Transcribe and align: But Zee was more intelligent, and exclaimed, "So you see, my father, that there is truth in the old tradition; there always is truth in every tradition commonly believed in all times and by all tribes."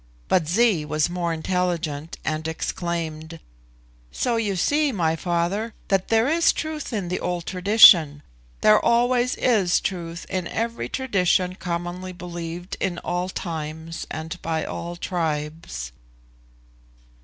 But 0.27 0.47
Zee 0.47 0.83
was 0.83 1.11
more 1.11 1.31
intelligent, 1.31 2.17
and 2.25 2.47
exclaimed, 2.47 3.39
"So 4.11 4.35
you 4.35 4.55
see, 4.55 4.91
my 4.91 5.15
father, 5.15 5.75
that 5.89 6.07
there 6.07 6.27
is 6.27 6.51
truth 6.51 6.91
in 6.91 7.07
the 7.09 7.19
old 7.19 7.45
tradition; 7.45 8.23
there 8.61 8.83
always 8.83 9.35
is 9.35 9.79
truth 9.79 10.25
in 10.27 10.47
every 10.47 10.89
tradition 10.89 11.53
commonly 11.53 12.13
believed 12.13 12.77
in 12.79 12.97
all 12.97 13.29
times 13.29 14.07
and 14.09 14.41
by 14.41 14.65
all 14.65 14.95
tribes." 14.95 15.91